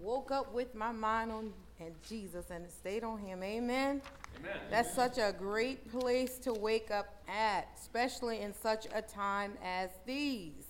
woke 0.00 0.30
up 0.30 0.52
with 0.52 0.74
my 0.74 0.92
mind 0.92 1.32
on 1.32 1.52
and 1.80 1.94
Jesus 2.08 2.50
and 2.50 2.64
it 2.64 2.72
stayed 2.72 3.04
on 3.04 3.18
him. 3.18 3.42
Amen. 3.42 4.02
Amen. 4.40 4.56
That's 4.70 4.92
such 4.94 5.18
a 5.18 5.34
great 5.36 5.90
place 5.90 6.38
to 6.38 6.52
wake 6.52 6.90
up 6.90 7.22
at, 7.28 7.68
especially 7.80 8.40
in 8.40 8.52
such 8.52 8.86
a 8.94 9.02
time 9.02 9.52
as 9.64 9.90
these. 10.06 10.64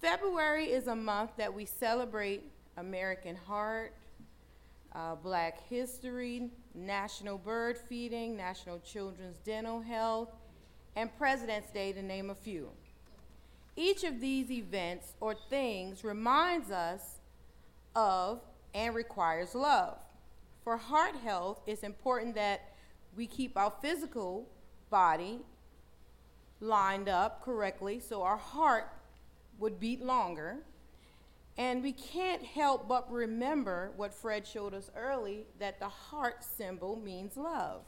February 0.00 0.66
is 0.66 0.86
a 0.86 0.96
month 0.96 1.30
that 1.36 1.52
we 1.52 1.64
celebrate 1.64 2.44
American 2.76 3.36
Heart, 3.36 3.92
uh, 4.94 5.16
Black 5.16 5.68
History, 5.68 6.50
National 6.74 7.36
Bird 7.36 7.76
Feeding, 7.76 8.36
National 8.36 8.78
Children's 8.80 9.38
Dental 9.44 9.80
Health, 9.80 10.30
and 10.96 11.14
President's 11.18 11.70
Day, 11.70 11.92
to 11.92 12.02
name 12.02 12.30
a 12.30 12.34
few. 12.34 12.70
Each 13.76 14.04
of 14.04 14.20
these 14.20 14.50
events 14.50 15.12
or 15.20 15.34
things 15.34 16.04
reminds 16.04 16.70
us 16.70 17.17
of 17.98 18.40
and 18.74 18.94
requires 18.94 19.54
love. 19.56 19.98
For 20.62 20.76
heart 20.76 21.16
health, 21.16 21.60
it's 21.66 21.82
important 21.82 22.36
that 22.36 22.60
we 23.16 23.26
keep 23.26 23.56
our 23.56 23.72
physical 23.82 24.48
body 24.88 25.40
lined 26.60 27.08
up 27.08 27.42
correctly 27.44 27.98
so 27.98 28.22
our 28.22 28.36
heart 28.36 28.88
would 29.58 29.80
beat 29.80 30.00
longer. 30.00 30.58
And 31.56 31.82
we 31.82 31.90
can't 31.90 32.44
help 32.44 32.86
but 32.86 33.10
remember 33.10 33.90
what 33.96 34.14
Fred 34.14 34.46
showed 34.46 34.74
us 34.74 34.90
early 34.96 35.46
that 35.58 35.80
the 35.80 35.88
heart 35.88 36.44
symbol 36.44 36.94
means 36.94 37.36
love. 37.36 37.82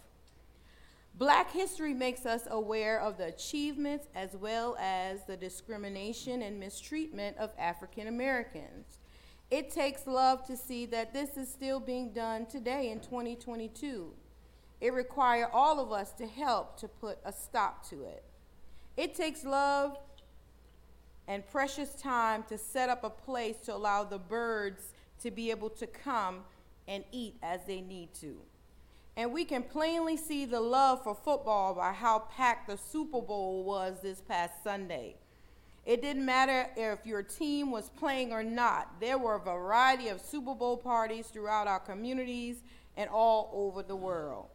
Black 1.14 1.52
history 1.52 1.94
makes 1.94 2.26
us 2.26 2.48
aware 2.50 3.00
of 3.00 3.16
the 3.16 3.26
achievements 3.26 4.08
as 4.14 4.34
well 4.34 4.76
as 4.80 5.24
the 5.26 5.36
discrimination 5.36 6.42
and 6.42 6.58
mistreatment 6.58 7.36
of 7.36 7.50
African 7.58 8.08
Americans. 8.08 8.98
It 9.50 9.70
takes 9.70 10.06
love 10.06 10.46
to 10.46 10.56
see 10.56 10.86
that 10.86 11.12
this 11.12 11.36
is 11.36 11.48
still 11.48 11.80
being 11.80 12.12
done 12.12 12.46
today 12.46 12.90
in 12.90 13.00
2022. 13.00 14.12
It 14.80 14.94
requires 14.94 15.48
all 15.52 15.80
of 15.80 15.90
us 15.90 16.12
to 16.12 16.26
help 16.26 16.78
to 16.78 16.88
put 16.88 17.18
a 17.24 17.32
stop 17.32 17.88
to 17.90 18.04
it. 18.04 18.22
It 18.96 19.14
takes 19.14 19.44
love 19.44 19.98
and 21.26 21.46
precious 21.46 21.94
time 21.94 22.44
to 22.44 22.58
set 22.58 22.88
up 22.88 23.02
a 23.02 23.10
place 23.10 23.56
to 23.64 23.74
allow 23.74 24.04
the 24.04 24.18
birds 24.18 24.92
to 25.22 25.30
be 25.30 25.50
able 25.50 25.70
to 25.70 25.86
come 25.86 26.44
and 26.86 27.04
eat 27.12 27.36
as 27.42 27.60
they 27.66 27.80
need 27.80 28.14
to. 28.14 28.36
And 29.16 29.32
we 29.32 29.44
can 29.44 29.62
plainly 29.62 30.16
see 30.16 30.44
the 30.44 30.60
love 30.60 31.02
for 31.02 31.14
football 31.14 31.74
by 31.74 31.92
how 31.92 32.20
packed 32.36 32.68
the 32.68 32.76
Super 32.76 33.20
Bowl 33.20 33.64
was 33.64 33.98
this 34.00 34.20
past 34.20 34.62
Sunday. 34.62 35.16
It 35.86 36.02
didn't 36.02 36.24
matter 36.24 36.68
if 36.76 37.06
your 37.06 37.22
team 37.22 37.70
was 37.70 37.88
playing 37.90 38.32
or 38.32 38.42
not. 38.42 39.00
There 39.00 39.18
were 39.18 39.36
a 39.36 39.40
variety 39.40 40.08
of 40.08 40.20
Super 40.20 40.54
Bowl 40.54 40.76
parties 40.76 41.26
throughout 41.28 41.66
our 41.66 41.80
communities 41.80 42.62
and 42.96 43.08
all 43.08 43.50
over 43.54 43.82
the 43.82 43.96
world. 43.96 44.48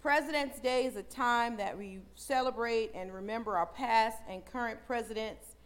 President's 0.00 0.58
Day 0.60 0.86
is 0.86 0.96
a 0.96 1.02
time 1.02 1.56
that 1.56 1.76
we 1.76 1.98
celebrate 2.14 2.92
and 2.94 3.12
remember 3.12 3.56
our 3.56 3.66
past 3.66 4.18
and 4.28 4.44
current 4.44 4.78
presidents. 4.86 5.56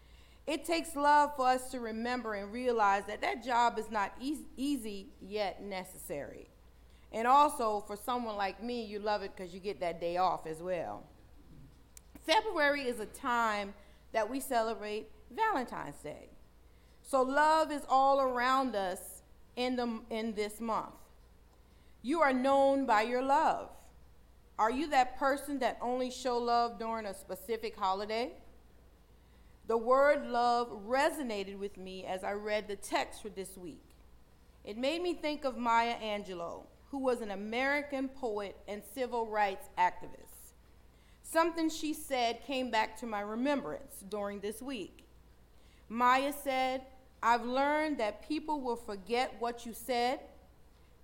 It 0.46 0.64
takes 0.64 0.96
love 0.96 1.36
for 1.36 1.46
us 1.46 1.70
to 1.70 1.78
remember 1.78 2.34
and 2.34 2.52
realize 2.52 3.04
that 3.06 3.20
that 3.20 3.44
job 3.44 3.78
is 3.78 3.90
not 3.90 4.12
e- 4.20 4.46
easy 4.56 5.10
yet 5.20 5.62
necessary. 5.62 6.48
And 7.12 7.28
also, 7.28 7.84
for 7.86 7.94
someone 7.94 8.36
like 8.36 8.62
me, 8.62 8.84
you 8.84 8.98
love 8.98 9.22
it 9.22 9.32
because 9.36 9.54
you 9.54 9.60
get 9.60 9.78
that 9.80 10.00
day 10.00 10.16
off 10.16 10.46
as 10.46 10.62
well. 10.62 11.04
February 12.26 12.82
is 12.82 13.00
a 13.00 13.06
time 13.06 13.74
that 14.12 14.30
we 14.30 14.40
celebrate 14.40 15.08
Valentine's 15.30 15.96
Day. 15.96 16.28
So 17.02 17.22
love 17.22 17.72
is 17.72 17.82
all 17.88 18.20
around 18.20 18.76
us 18.76 19.22
in, 19.56 19.76
the, 19.76 20.00
in 20.10 20.34
this 20.34 20.60
month. 20.60 20.94
You 22.02 22.20
are 22.20 22.32
known 22.32 22.86
by 22.86 23.02
your 23.02 23.22
love. 23.22 23.70
Are 24.58 24.70
you 24.70 24.88
that 24.90 25.18
person 25.18 25.58
that 25.60 25.78
only 25.80 26.10
show 26.10 26.38
love 26.38 26.78
during 26.78 27.06
a 27.06 27.14
specific 27.14 27.76
holiday? 27.76 28.32
The 29.66 29.78
word 29.78 30.26
love 30.26 30.68
resonated 30.86 31.58
with 31.58 31.76
me 31.76 32.04
as 32.04 32.24
I 32.24 32.32
read 32.32 32.68
the 32.68 32.76
text 32.76 33.22
for 33.22 33.28
this 33.28 33.56
week. 33.56 33.84
It 34.64 34.76
made 34.76 35.02
me 35.02 35.14
think 35.14 35.44
of 35.44 35.56
Maya 35.56 35.94
Angelou, 36.02 36.64
who 36.90 36.98
was 36.98 37.20
an 37.20 37.30
American 37.30 38.08
poet 38.08 38.56
and 38.68 38.82
civil 38.94 39.26
rights 39.26 39.68
activist. 39.78 40.41
Something 41.32 41.70
she 41.70 41.94
said 41.94 42.44
came 42.46 42.70
back 42.70 42.94
to 42.98 43.06
my 43.06 43.22
remembrance 43.22 44.04
during 44.06 44.40
this 44.40 44.60
week. 44.60 45.06
Maya 45.88 46.30
said, 46.30 46.82
I've 47.22 47.46
learned 47.46 47.96
that 47.96 48.28
people 48.28 48.60
will 48.60 48.76
forget 48.76 49.36
what 49.38 49.64
you 49.64 49.72
said, 49.72 50.20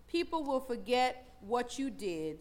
people 0.07 0.45
will 0.45 0.61
forget 0.61 1.27
what 1.41 1.79
you 1.79 1.89
did, 1.89 2.41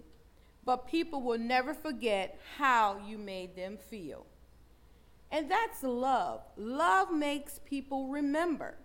but 0.66 0.86
people 0.86 1.22
will 1.22 1.38
never 1.40 1.74
forget 1.74 2.38
how 2.58 3.00
you 3.08 3.18
made 3.18 3.56
them 3.56 3.78
feel. 3.78 4.26
And 5.32 5.50
that's 5.50 5.82
love. 5.82 6.42
Love 6.58 7.14
makes 7.14 7.62
people 7.64 8.10
remember. 8.10 8.76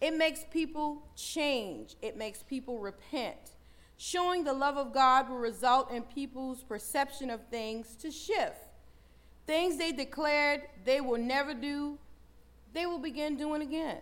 It 0.00 0.16
makes 0.16 0.46
people 0.50 1.02
change. 1.14 1.96
It 2.00 2.16
makes 2.16 2.42
people 2.42 2.78
repent. 2.78 3.55
Showing 3.98 4.44
the 4.44 4.52
love 4.52 4.76
of 4.76 4.92
God 4.92 5.28
will 5.28 5.38
result 5.38 5.90
in 5.90 6.02
people's 6.02 6.62
perception 6.62 7.30
of 7.30 7.40
things 7.48 7.96
to 7.96 8.10
shift. 8.10 8.56
Things 9.46 9.78
they 9.78 9.92
declared 9.92 10.62
they 10.84 11.00
will 11.00 11.18
never 11.18 11.54
do, 11.54 11.98
they 12.72 12.84
will 12.84 12.98
begin 12.98 13.36
doing 13.36 13.62
again. 13.62 14.00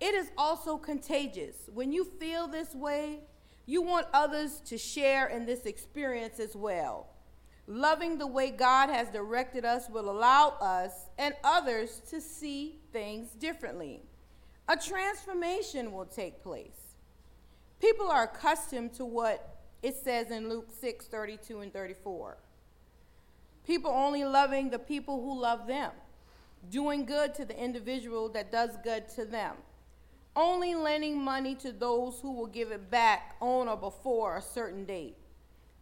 It 0.00 0.14
is 0.14 0.30
also 0.36 0.76
contagious. 0.76 1.68
When 1.72 1.92
you 1.92 2.04
feel 2.04 2.46
this 2.46 2.74
way, 2.74 3.20
you 3.66 3.82
want 3.82 4.06
others 4.12 4.60
to 4.66 4.76
share 4.76 5.28
in 5.28 5.46
this 5.46 5.66
experience 5.66 6.40
as 6.40 6.56
well. 6.56 7.06
Loving 7.66 8.18
the 8.18 8.26
way 8.26 8.50
God 8.50 8.88
has 8.88 9.08
directed 9.08 9.64
us 9.64 9.88
will 9.88 10.10
allow 10.10 10.56
us 10.60 10.90
and 11.18 11.34
others 11.44 12.02
to 12.10 12.20
see 12.20 12.80
things 12.92 13.30
differently. 13.30 14.02
A 14.68 14.76
transformation 14.76 15.92
will 15.92 16.06
take 16.06 16.42
place. 16.42 16.79
People 17.80 18.10
are 18.10 18.24
accustomed 18.24 18.92
to 18.94 19.04
what 19.04 19.56
it 19.82 19.96
says 19.96 20.30
in 20.30 20.48
Luke 20.48 20.68
6 20.80 21.06
32 21.06 21.60
and 21.60 21.72
34. 21.72 22.36
People 23.66 23.90
only 23.90 24.24
loving 24.24 24.70
the 24.70 24.78
people 24.78 25.22
who 25.22 25.40
love 25.40 25.66
them, 25.66 25.92
doing 26.70 27.04
good 27.04 27.34
to 27.34 27.44
the 27.44 27.58
individual 27.58 28.28
that 28.30 28.52
does 28.52 28.70
good 28.84 29.08
to 29.10 29.24
them, 29.24 29.54
only 30.36 30.74
lending 30.74 31.20
money 31.20 31.54
to 31.56 31.72
those 31.72 32.20
who 32.20 32.32
will 32.32 32.46
give 32.46 32.70
it 32.70 32.90
back 32.90 33.36
on 33.40 33.68
or 33.68 33.76
before 33.76 34.36
a 34.36 34.42
certain 34.42 34.84
date. 34.84 35.16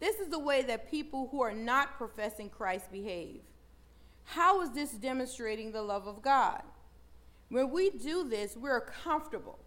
This 0.00 0.20
is 0.20 0.28
the 0.28 0.38
way 0.38 0.62
that 0.62 0.90
people 0.90 1.28
who 1.30 1.40
are 1.40 1.54
not 1.54 1.98
professing 1.98 2.50
Christ 2.50 2.92
behave. 2.92 3.40
How 4.24 4.60
is 4.60 4.70
this 4.70 4.92
demonstrating 4.92 5.72
the 5.72 5.82
love 5.82 6.06
of 6.06 6.22
God? 6.22 6.62
When 7.48 7.70
we 7.70 7.90
do 7.90 8.28
this, 8.28 8.56
we're 8.56 8.82
comfortable. 8.82 9.58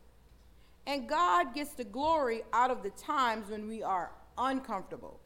And 0.87 1.07
God 1.07 1.53
gets 1.53 1.73
the 1.73 1.83
glory 1.83 2.41
out 2.53 2.71
of 2.71 2.83
the 2.83 2.89
times 2.91 3.49
when 3.49 3.67
we 3.67 3.83
are 3.83 4.11
uncomfortable. 4.37 5.19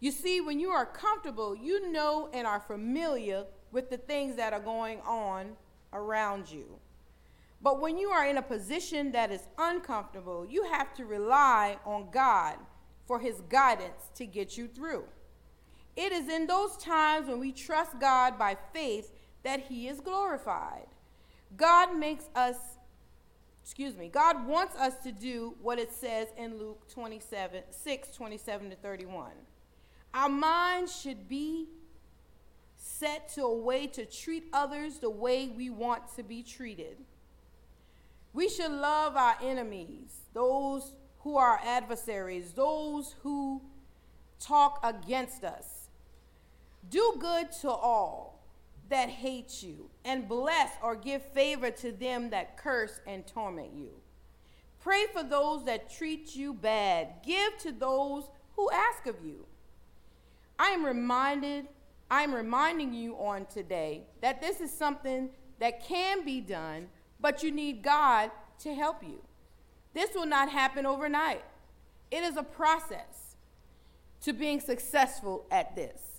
You 0.00 0.12
see, 0.12 0.40
when 0.40 0.60
you 0.60 0.70
are 0.70 0.86
comfortable, 0.86 1.54
you 1.56 1.90
know 1.90 2.30
and 2.32 2.46
are 2.46 2.60
familiar 2.60 3.44
with 3.72 3.90
the 3.90 3.96
things 3.96 4.36
that 4.36 4.52
are 4.52 4.60
going 4.60 5.00
on 5.00 5.56
around 5.92 6.50
you. 6.50 6.78
But 7.60 7.80
when 7.80 7.98
you 7.98 8.10
are 8.10 8.24
in 8.24 8.36
a 8.36 8.42
position 8.42 9.12
that 9.12 9.32
is 9.32 9.48
uncomfortable, 9.58 10.46
you 10.48 10.64
have 10.64 10.94
to 10.94 11.04
rely 11.04 11.78
on 11.84 12.08
God 12.12 12.56
for 13.06 13.18
his 13.18 13.40
guidance 13.48 14.10
to 14.14 14.26
get 14.26 14.56
you 14.56 14.68
through. 14.68 15.04
It 15.96 16.12
is 16.12 16.28
in 16.28 16.46
those 16.46 16.76
times 16.76 17.26
when 17.26 17.40
we 17.40 17.50
trust 17.50 17.98
God 17.98 18.38
by 18.38 18.56
faith 18.72 19.10
that 19.42 19.60
he 19.60 19.88
is 19.88 19.98
glorified. 19.98 20.86
God 21.56 21.96
makes 21.96 22.28
us 22.36 22.77
excuse 23.68 23.98
me, 23.98 24.08
God 24.08 24.46
wants 24.46 24.74
us 24.76 24.94
to 25.02 25.12
do 25.12 25.54
what 25.60 25.78
it 25.78 25.92
says 25.92 26.28
in 26.38 26.56
Luke 26.58 26.88
27, 26.88 27.64
6, 27.68 28.10
27 28.12 28.70
to 28.70 28.76
31. 28.76 29.26
Our 30.14 30.30
minds 30.30 30.98
should 30.98 31.28
be 31.28 31.68
set 32.78 33.28
to 33.34 33.42
a 33.42 33.54
way 33.54 33.86
to 33.88 34.06
treat 34.06 34.44
others 34.54 35.00
the 35.00 35.10
way 35.10 35.48
we 35.48 35.68
want 35.68 36.02
to 36.16 36.22
be 36.22 36.42
treated. 36.42 36.96
We 38.32 38.48
should 38.48 38.70
love 38.70 39.18
our 39.18 39.36
enemies, 39.42 40.16
those 40.32 40.94
who 41.18 41.36
are 41.36 41.60
adversaries, 41.62 42.52
those 42.52 43.16
who 43.22 43.60
talk 44.40 44.80
against 44.82 45.44
us. 45.44 45.90
Do 46.88 47.18
good 47.20 47.52
to 47.60 47.68
all 47.68 48.27
that 48.88 49.08
hate 49.08 49.62
you, 49.62 49.90
and 50.04 50.28
bless 50.28 50.70
or 50.82 50.96
give 50.96 51.22
favor 51.22 51.70
to 51.70 51.92
them 51.92 52.30
that 52.30 52.56
curse 52.56 53.00
and 53.06 53.26
torment 53.26 53.72
you. 53.74 53.90
Pray 54.80 55.04
for 55.12 55.22
those 55.22 55.64
that 55.66 55.90
treat 55.90 56.34
you 56.34 56.54
bad. 56.54 57.08
Give 57.24 57.56
to 57.58 57.72
those 57.72 58.30
who 58.56 58.70
ask 58.70 59.06
of 59.06 59.16
you. 59.24 59.44
I 60.58 60.68
am 60.68 60.84
reminded, 60.84 61.68
I 62.10 62.22
am 62.22 62.34
reminding 62.34 62.94
you 62.94 63.14
on 63.16 63.46
today 63.46 64.04
that 64.22 64.40
this 64.40 64.60
is 64.60 64.72
something 64.72 65.30
that 65.58 65.84
can 65.84 66.24
be 66.24 66.40
done, 66.40 66.88
but 67.20 67.42
you 67.42 67.50
need 67.50 67.82
God 67.82 68.30
to 68.60 68.74
help 68.74 69.02
you. 69.02 69.20
This 69.94 70.14
will 70.14 70.26
not 70.26 70.50
happen 70.50 70.86
overnight. 70.86 71.44
It 72.10 72.22
is 72.22 72.36
a 72.36 72.42
process 72.42 73.36
to 74.22 74.32
being 74.32 74.60
successful 74.60 75.46
at 75.50 75.76
this. 75.76 76.17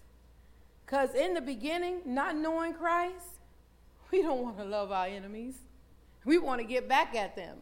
Because 0.89 1.13
in 1.13 1.35
the 1.35 1.41
beginning, 1.41 2.01
not 2.03 2.35
knowing 2.35 2.73
Christ, 2.73 3.37
we 4.11 4.23
don't 4.23 4.41
want 4.41 4.57
to 4.57 4.63
love 4.63 4.91
our 4.91 5.05
enemies. 5.05 5.59
We 6.25 6.39
want 6.39 6.61
to 6.61 6.65
get 6.65 6.89
back 6.89 7.13
at 7.13 7.35
them. 7.35 7.57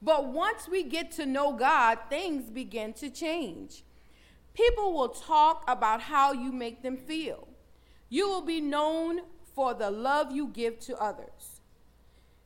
But 0.00 0.32
once 0.32 0.68
we 0.68 0.82
get 0.82 1.12
to 1.12 1.24
know 1.24 1.52
God, 1.52 1.98
things 2.10 2.50
begin 2.50 2.92
to 2.94 3.08
change. 3.08 3.84
People 4.54 4.94
will 4.94 5.10
talk 5.10 5.62
about 5.68 6.00
how 6.00 6.32
you 6.32 6.50
make 6.50 6.82
them 6.82 6.96
feel. 6.96 7.46
You 8.08 8.28
will 8.28 8.42
be 8.42 8.60
known 8.60 9.20
for 9.54 9.74
the 9.74 9.92
love 9.92 10.32
you 10.32 10.48
give 10.48 10.80
to 10.80 10.96
others. 10.96 11.60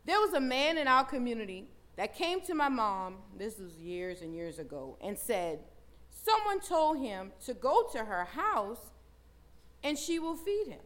There 0.05 0.21
was 0.21 0.35
a 0.35 0.41
man 0.41 0.77
in 0.77 0.87
our 0.87 1.05
community 1.05 1.71
that 1.97 2.15
came 2.15 2.43
to 2.43 2.55
my 2.55 2.69
mom, 2.69 3.17
this 3.39 3.59
was 3.59 3.79
years 3.79 4.21
and 4.21 4.35
years 4.35 4.59
ago, 4.59 4.99
and 5.01 5.19
said, 5.19 5.61
Someone 6.11 6.61
told 6.61 6.99
him 6.99 7.33
to 7.47 7.55
go 7.55 7.89
to 7.93 8.05
her 8.05 8.25
house 8.25 8.91
and 9.87 9.97
she 9.97 10.19
will 10.19 10.35
feed 10.35 10.67
him. 10.67 10.81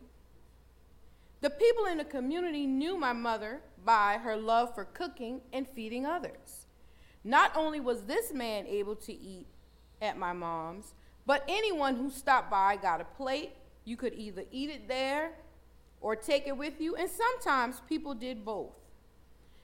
The 1.41 1.49
people 1.49 1.87
in 1.87 1.97
the 1.97 2.05
community 2.05 2.67
knew 2.67 2.99
my 2.99 3.14
mother 3.14 3.62
by 3.82 4.19
her 4.23 4.37
love 4.37 4.75
for 4.75 4.85
cooking 4.85 5.41
and 5.55 5.67
feeding 5.67 6.05
others. 6.05 6.67
Not 7.25 7.50
only 7.56 7.81
was 7.81 8.02
this 8.02 8.31
man 8.31 8.67
able 8.67 8.94
to 8.97 9.12
eat 9.14 9.47
at 10.02 10.19
my 10.19 10.35
mom's, 10.35 10.93
but 11.25 11.44
anyone 11.49 11.97
who 11.97 12.11
stopped 12.11 12.50
by 12.50 12.76
got 12.76 13.00
a 13.00 13.05
plate. 13.05 13.52
You 13.87 13.97
could 13.97 14.12
either 14.12 14.44
eat 14.50 14.69
it 14.69 14.87
there 14.87 15.32
or 16.02 16.14
take 16.14 16.47
it 16.47 16.58
with 16.58 16.79
you, 16.79 16.94
and 16.94 17.08
sometimes 17.08 17.81
people 17.88 18.12
did 18.12 18.44
both. 18.44 18.75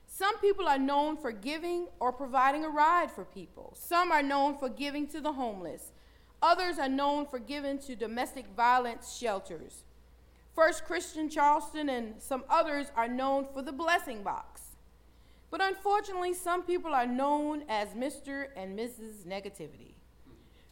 Some 0.07 0.39
people 0.39 0.67
are 0.67 0.79
known 0.79 1.19
for 1.19 1.31
giving 1.31 1.89
or 2.01 2.11
providing 2.11 2.65
a 2.65 2.71
ride 2.71 3.11
for 3.11 3.27
people. 3.27 3.77
Some 3.79 4.13
are 4.13 4.23
known 4.23 4.57
for 4.57 4.71
giving 4.71 5.07
to 5.09 5.21
the 5.21 5.33
homeless. 5.33 5.93
Others 6.43 6.79
are 6.79 6.89
known 6.89 7.27
for 7.27 7.39
giving 7.39 7.79
to 7.81 7.97
domestic 7.97 8.47
violence 8.57 9.17
shelters. 9.17 9.85
First 10.55 10.85
Christian 10.85 11.29
Charleston 11.29 11.89
and 11.89 12.15
some 12.21 12.45
others 12.49 12.91
are 12.97 13.09
known 13.09 13.47
for 13.53 13.63
the 13.63 13.73
blessing 13.73 14.23
box. 14.23 14.63
But 15.51 15.63
unfortunately, 15.63 16.35
some 16.35 16.63
people 16.63 16.95
are 16.95 17.07
known 17.07 17.65
as 17.69 17.89
Mr. 17.91 18.49
and 18.57 18.79
Mrs. 18.79 19.25
Negativity. 19.27 19.95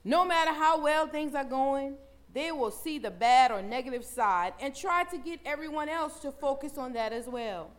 No 0.03 0.25
matter 0.25 0.53
how 0.53 0.81
well 0.81 1.07
things 1.07 1.35
are 1.35 1.45
going, 1.45 1.97
they 2.33 2.51
will 2.51 2.71
see 2.71 2.99
the 2.99 3.11
bad 3.11 3.53
or 3.53 3.63
negative 3.63 4.05
side 4.05 4.55
and 4.61 4.75
try 4.75 5.05
to 5.05 5.19
get 5.19 5.41
everyone 5.47 5.89
else 5.89 6.19
to 6.21 6.33
focus 6.33 6.77
on 6.77 6.93
that 6.95 7.13
as 7.13 7.27
well. 7.27 7.71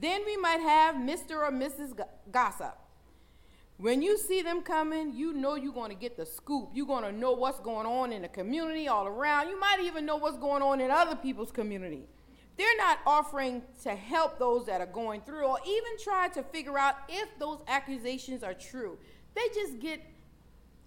Then 0.00 0.22
we 0.24 0.36
might 0.36 0.60
have 0.60 0.94
Mr. 0.94 1.36
or 1.36 1.50
Mrs. 1.50 1.98
Gossip. 2.30 2.76
When 3.78 4.02
you 4.02 4.18
see 4.18 4.42
them 4.42 4.62
coming, 4.62 5.14
you 5.14 5.32
know 5.32 5.54
you're 5.54 5.72
going 5.72 5.90
to 5.90 5.96
get 5.96 6.16
the 6.16 6.26
scoop. 6.26 6.70
You're 6.74 6.86
going 6.86 7.04
to 7.04 7.12
know 7.12 7.32
what's 7.32 7.60
going 7.60 7.86
on 7.86 8.12
in 8.12 8.22
the 8.22 8.28
community 8.28 8.88
all 8.88 9.06
around. 9.06 9.48
You 9.48 9.58
might 9.58 9.78
even 9.84 10.04
know 10.04 10.16
what's 10.16 10.36
going 10.36 10.62
on 10.62 10.80
in 10.80 10.90
other 10.90 11.14
people's 11.14 11.52
community. 11.52 12.08
They're 12.56 12.76
not 12.76 12.98
offering 13.06 13.62
to 13.84 13.90
help 13.90 14.40
those 14.40 14.66
that 14.66 14.80
are 14.80 14.86
going 14.86 15.20
through 15.20 15.46
or 15.46 15.58
even 15.64 15.92
try 16.02 16.26
to 16.30 16.42
figure 16.42 16.76
out 16.76 16.96
if 17.08 17.28
those 17.38 17.60
accusations 17.68 18.42
are 18.42 18.52
true. 18.52 18.98
They 19.36 19.46
just 19.54 19.78
get 19.78 20.00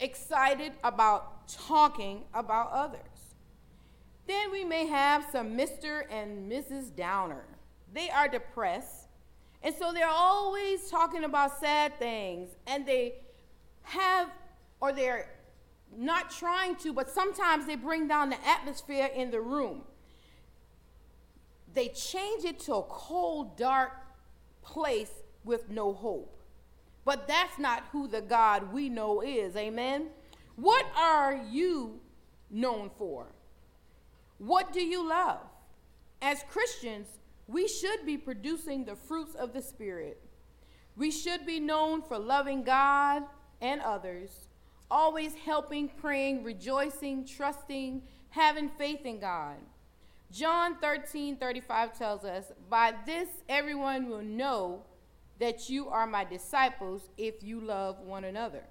excited 0.01 0.73
about 0.83 1.47
talking 1.47 2.23
about 2.33 2.71
others. 2.73 2.99
Then 4.27 4.51
we 4.51 4.65
may 4.65 4.85
have 4.87 5.25
some 5.31 5.57
Mr. 5.57 6.03
and 6.11 6.51
Mrs. 6.51 6.93
Downer. 6.93 7.45
They 7.93 8.09
are 8.09 8.27
depressed 8.27 9.00
and 9.63 9.75
so 9.75 9.91
they're 9.93 10.07
always 10.07 10.89
talking 10.89 11.23
about 11.23 11.59
sad 11.59 11.97
things, 11.99 12.49
and 12.67 12.85
they 12.85 13.15
have, 13.83 14.29
or 14.79 14.91
they're 14.91 15.29
not 15.95 16.31
trying 16.31 16.75
to, 16.77 16.93
but 16.93 17.09
sometimes 17.09 17.65
they 17.65 17.75
bring 17.75 18.07
down 18.07 18.29
the 18.29 18.47
atmosphere 18.47 19.09
in 19.13 19.31
the 19.31 19.41
room. 19.41 19.81
They 21.73 21.89
change 21.89 22.43
it 22.43 22.59
to 22.61 22.75
a 22.75 22.83
cold, 22.83 23.57
dark 23.57 23.91
place 24.61 25.11
with 25.43 25.69
no 25.69 25.93
hope. 25.93 26.37
But 27.03 27.27
that's 27.27 27.57
not 27.57 27.83
who 27.91 28.07
the 28.07 28.21
God 28.21 28.71
we 28.71 28.89
know 28.89 29.21
is. 29.21 29.55
Amen. 29.55 30.07
What 30.55 30.85
are 30.95 31.41
you 31.49 31.99
known 32.49 32.91
for? 32.97 33.27
What 34.37 34.71
do 34.71 34.81
you 34.81 35.07
love? 35.07 35.39
As 36.21 36.43
Christians, 36.49 37.07
we 37.51 37.67
should 37.67 38.05
be 38.05 38.17
producing 38.17 38.85
the 38.85 38.95
fruits 38.95 39.35
of 39.35 39.53
the 39.53 39.61
Spirit. 39.61 40.21
We 40.95 41.11
should 41.11 41.45
be 41.45 41.59
known 41.59 42.01
for 42.01 42.17
loving 42.17 42.63
God 42.63 43.23
and 43.61 43.81
others, 43.81 44.47
always 44.89 45.35
helping, 45.35 45.89
praying, 45.89 46.43
rejoicing, 46.43 47.25
trusting, 47.25 48.03
having 48.29 48.69
faith 48.69 49.05
in 49.05 49.19
God. 49.19 49.57
John 50.31 50.77
13 50.79 51.35
35 51.37 51.97
tells 51.97 52.23
us, 52.23 52.51
By 52.69 52.93
this 53.05 53.27
everyone 53.49 54.07
will 54.07 54.21
know 54.21 54.83
that 55.39 55.69
you 55.69 55.89
are 55.89 56.07
my 56.07 56.23
disciples 56.23 57.09
if 57.17 57.43
you 57.43 57.59
love 57.59 57.99
one 57.99 58.23
another. 58.23 58.63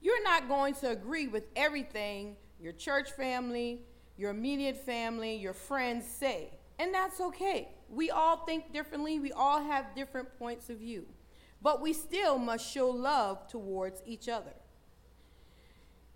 You're 0.00 0.22
not 0.22 0.48
going 0.48 0.74
to 0.74 0.90
agree 0.90 1.26
with 1.26 1.44
everything 1.56 2.36
your 2.60 2.72
church 2.74 3.10
family, 3.12 3.82
your 4.16 4.30
immediate 4.30 4.76
family, 4.76 5.34
your 5.36 5.54
friends 5.54 6.06
say. 6.06 6.50
And 6.80 6.94
that's 6.94 7.20
okay. 7.20 7.68
We 7.90 8.10
all 8.10 8.38
think 8.46 8.72
differently, 8.72 9.20
we 9.20 9.32
all 9.32 9.62
have 9.62 9.94
different 9.94 10.38
points 10.38 10.70
of 10.70 10.78
view, 10.78 11.04
but 11.60 11.82
we 11.82 11.92
still 11.92 12.38
must 12.38 12.66
show 12.66 12.88
love 12.88 13.46
towards 13.48 14.02
each 14.06 14.30
other. 14.30 14.54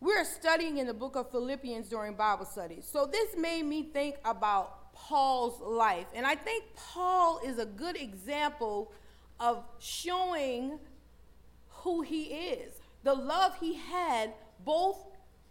We're 0.00 0.24
studying 0.24 0.78
in 0.78 0.86
the 0.86 0.94
book 0.94 1.16
of 1.16 1.30
Philippians 1.30 1.90
during 1.90 2.14
Bible 2.14 2.46
study. 2.46 2.78
So 2.80 3.04
this 3.04 3.36
made 3.36 3.64
me 3.64 3.82
think 3.82 4.16
about 4.24 4.94
Paul's 4.94 5.60
life. 5.60 6.06
And 6.14 6.24
I 6.26 6.34
think 6.34 6.64
Paul 6.74 7.40
is 7.44 7.58
a 7.58 7.66
good 7.66 7.96
example 7.96 8.90
of 9.38 9.64
showing 9.78 10.78
who 11.68 12.00
he 12.00 12.22
is, 12.22 12.72
the 13.02 13.12
love 13.12 13.54
he 13.60 13.74
had 13.74 14.32
both 14.64 15.04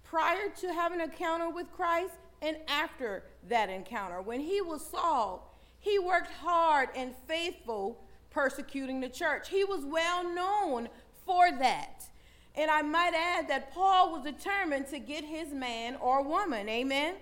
prior 0.03 0.49
to 0.61 0.73
having 0.73 1.01
an 1.01 1.11
encounter 1.11 1.51
with 1.51 1.71
Christ 1.71 2.15
and 2.41 2.57
after 2.67 3.25
that 3.49 3.69
encounter. 3.69 4.21
When 4.21 4.39
he 4.39 4.61
was 4.61 4.85
Saul, 4.85 5.57
he 5.79 5.99
worked 5.99 6.31
hard 6.31 6.89
and 6.95 7.13
faithful 7.27 8.03
persecuting 8.29 8.99
the 8.99 9.09
church. 9.09 9.49
He 9.49 9.63
was 9.63 9.85
well 9.85 10.23
known 10.23 10.89
for 11.25 11.51
that. 11.51 12.05
And 12.55 12.69
I 12.69 12.81
might 12.81 13.13
add 13.15 13.47
that 13.49 13.73
Paul 13.73 14.11
was 14.11 14.23
determined 14.23 14.87
to 14.87 14.99
get 14.99 15.23
his 15.23 15.51
man 15.53 15.95
or 15.95 16.23
woman. 16.23 16.69
Amen. 16.69 17.15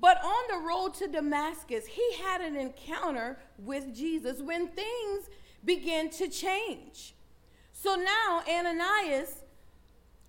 But 0.00 0.18
on 0.24 0.44
the 0.50 0.66
road 0.66 0.94
to 0.94 1.08
Damascus, 1.08 1.86
he 1.86 2.14
had 2.22 2.40
an 2.40 2.56
encounter 2.56 3.38
with 3.58 3.94
Jesus 3.94 4.40
when 4.40 4.68
things 4.68 5.28
began 5.64 6.08
to 6.10 6.28
change. 6.28 7.14
So 7.72 7.96
now 7.96 8.42
Ananias 8.48 9.39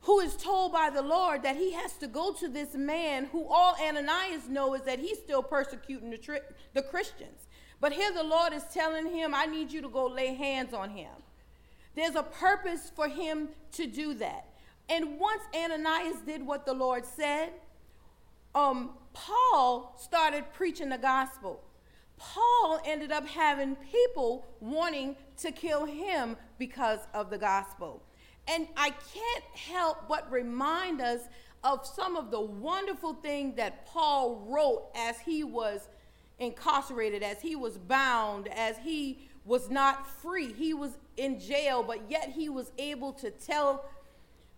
who 0.01 0.19
is 0.19 0.35
told 0.35 0.73
by 0.73 0.89
the 0.89 1.01
Lord 1.01 1.43
that 1.43 1.55
he 1.55 1.71
has 1.73 1.93
to 1.93 2.07
go 2.07 2.33
to 2.33 2.47
this 2.47 2.73
man 2.73 3.25
who 3.25 3.45
all 3.47 3.75
Ananias 3.79 4.47
know 4.49 4.73
is 4.73 4.81
that 4.83 4.99
he's 4.99 5.19
still 5.19 5.43
persecuting 5.43 6.09
the, 6.09 6.17
tri- 6.17 6.41
the 6.73 6.81
Christians. 6.81 7.47
But 7.79 7.93
here 7.93 8.11
the 8.11 8.23
Lord 8.23 8.53
is 8.53 8.63
telling 8.73 9.11
him, 9.11 9.33
I 9.33 9.45
need 9.45 9.71
you 9.71 9.81
to 9.81 9.89
go 9.89 10.07
lay 10.07 10.33
hands 10.33 10.73
on 10.73 10.89
him. 10.91 11.11
There's 11.95 12.15
a 12.15 12.23
purpose 12.23 12.91
for 12.95 13.07
him 13.07 13.49
to 13.73 13.85
do 13.85 14.13
that. 14.15 14.47
And 14.89 15.19
once 15.19 15.41
Ananias 15.55 16.17
did 16.25 16.45
what 16.45 16.65
the 16.65 16.73
Lord 16.73 17.05
said, 17.05 17.51
um, 18.55 18.91
Paul 19.13 19.95
started 19.99 20.45
preaching 20.53 20.89
the 20.89 20.97
gospel. 20.97 21.61
Paul 22.17 22.79
ended 22.85 23.11
up 23.11 23.27
having 23.27 23.75
people 23.75 24.47
wanting 24.59 25.15
to 25.37 25.51
kill 25.51 25.85
him 25.85 26.37
because 26.59 26.99
of 27.13 27.29
the 27.29 27.37
gospel. 27.37 28.03
And 28.51 28.67
I 28.75 28.89
can't 28.89 29.43
help 29.55 30.09
but 30.09 30.29
remind 30.29 30.99
us 30.99 31.21
of 31.63 31.85
some 31.85 32.17
of 32.17 32.31
the 32.31 32.41
wonderful 32.41 33.13
things 33.13 33.55
that 33.55 33.85
Paul 33.85 34.43
wrote 34.47 34.89
as 34.93 35.19
he 35.19 35.43
was 35.43 35.87
incarcerated, 36.37 37.23
as 37.23 37.41
he 37.41 37.55
was 37.55 37.77
bound, 37.77 38.49
as 38.49 38.77
he 38.79 39.19
was 39.45 39.69
not 39.69 40.05
free. 40.05 40.51
He 40.51 40.73
was 40.73 40.97
in 41.15 41.39
jail, 41.39 41.81
but 41.81 42.09
yet 42.09 42.29
he 42.29 42.49
was 42.49 42.71
able 42.77 43.13
to 43.13 43.31
tell 43.31 43.85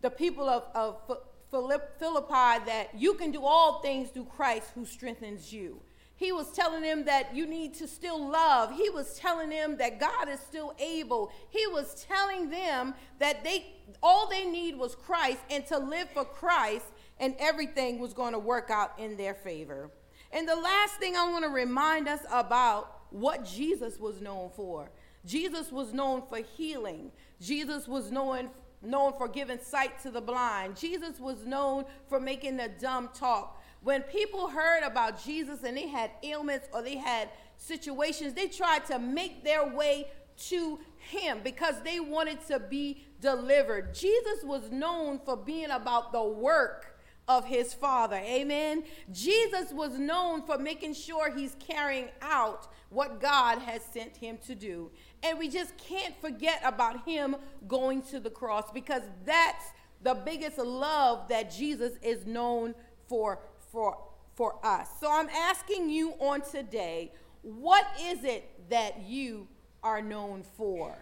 the 0.02 0.10
people 0.10 0.50
of, 0.50 0.64
of 0.74 1.20
Philippi 1.52 2.66
that 2.66 2.90
you 2.98 3.14
can 3.14 3.32
do 3.32 3.46
all 3.46 3.82
things 3.82 4.10
through 4.10 4.26
Christ 4.26 4.72
who 4.74 4.86
strengthens 4.86 5.54
you. 5.54 5.80
He 6.24 6.32
was 6.32 6.50
telling 6.52 6.82
them 6.82 7.04
that 7.04 7.36
you 7.36 7.46
need 7.46 7.74
to 7.76 7.88
still 7.88 8.30
love. 8.30 8.72
He 8.72 8.90
was 8.90 9.20
telling 9.20 9.50
them 9.50 9.76
that 9.76 10.00
God 10.00 10.30
is 10.30 10.40
still 10.40 10.74
able. 10.80 11.34
He 11.50 11.68
was 11.68 12.06
telling 12.08 12.50
them 12.50 12.96
that 13.20 13.44
they 13.44 13.74
all 14.02 14.30
they 14.30 14.46
need 14.46 14.78
was 14.78 14.96
Christ 14.96 15.40
and 15.50 15.66
to 15.68 15.78
live 15.78 16.10
for 16.12 16.24
Christ 16.24 16.86
and 17.20 17.36
everything 17.40 18.00
was 18.00 18.14
going 18.14 18.32
to 18.32 18.40
work 18.40 18.70
out 18.70 18.98
in 18.98 19.18
their 19.18 19.34
favor. 19.34 19.92
And 20.32 20.48
the 20.48 20.56
last 20.56 20.96
thing 20.96 21.18
I 21.18 21.30
want 21.30 21.44
to 21.44 21.50
remind 21.50 22.08
us 22.08 22.22
about 22.32 23.02
what 23.10 23.44
Jesus 23.44 24.00
was 24.00 24.22
known 24.22 24.50
for. 24.56 24.90
Jesus 25.26 25.74
was 25.74 25.94
known 25.94 26.24
for 26.30 26.40
healing. 26.56 27.12
Jesus 27.42 27.86
was 27.86 28.12
known 28.12 28.50
known 28.82 29.14
for 29.18 29.28
giving 29.28 29.60
sight 29.60 30.02
to 30.04 30.12
the 30.12 30.22
blind. 30.22 30.78
Jesus 30.78 31.20
was 31.20 31.46
known 31.46 31.86
for 32.08 32.20
making 32.20 32.58
the 32.58 32.70
dumb 32.80 33.10
talk. 33.14 33.63
When 33.84 34.02
people 34.04 34.48
heard 34.48 34.84
about 34.84 35.24
Jesus 35.24 35.64
and 35.64 35.76
they 35.76 35.88
had 35.88 36.12
ailments 36.24 36.68
or 36.74 36.82
they 36.82 36.98
had 36.98 37.30
situations, 37.58 38.34
they 38.34 38.48
tried 38.48 38.86
to 38.86 38.98
make 38.98 39.44
their 39.44 39.68
way 39.68 40.08
to 40.36 40.80
him 40.98 41.40
because 41.44 41.76
they 41.84 42.00
wanted 42.00 42.46
to 42.48 42.60
be 42.60 43.06
delivered. 43.20 43.94
Jesus 43.94 44.44
was 44.44 44.72
known 44.72 45.20
for 45.26 45.36
being 45.36 45.70
about 45.70 46.12
the 46.12 46.24
work 46.24 46.98
of 47.28 47.46
his 47.46 47.74
father. 47.74 48.18
Amen. 48.18 48.84
Jesus 49.12 49.72
was 49.72 49.98
known 49.98 50.44
for 50.44 50.58
making 50.58 50.94
sure 50.94 51.34
he's 51.34 51.56
carrying 51.60 52.10
out 52.22 52.68
what 52.90 53.22
God 53.22 53.60
has 53.60 53.82
sent 53.84 54.16
him 54.18 54.38
to 54.46 54.56
do. 54.56 54.92
And 55.24 55.40
we 55.40 55.48
just 55.50 55.78
can't 55.78 56.20
forget 56.20 56.62
about 56.66 57.06
him 57.06 57.36
going 57.68 58.02
to 58.04 58.20
the 58.20 58.30
cross 58.30 58.72
because 58.74 59.04
that's 59.26 59.66
the 60.02 60.16
biggest 60.16 60.58
love 60.58 61.30
that 61.30 61.52
Jesus 61.52 61.94
is 62.02 62.26
known 62.26 62.76
for 63.08 63.40
for 63.74 63.98
for 64.36 64.66
us. 64.66 64.88
So 65.00 65.12
I'm 65.12 65.30
asking 65.30 65.90
you 65.90 66.14
on 66.20 66.42
today, 66.42 67.12
what 67.42 67.86
is 68.02 68.24
it 68.24 68.70
that 68.70 69.02
you 69.04 69.48
are 69.84 70.02
known 70.02 70.44
for? 70.44 70.96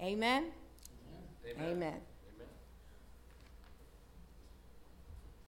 Amen. 0.00 0.46
Amen. 1.56 1.70
Amen. 1.70 2.00